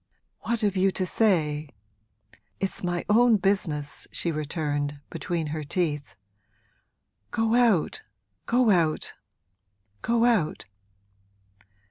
[0.39, 1.69] 'What have you to say?
[2.59, 6.15] It's my own business!' she returned, between her teeth.
[7.29, 8.01] 'Go out,
[8.47, 9.13] go out,
[10.01, 10.65] go out!'